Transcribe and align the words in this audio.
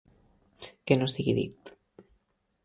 Que 0.85 0.97
no 1.01 1.09
sigui 1.13 1.37
dit. 1.41 1.75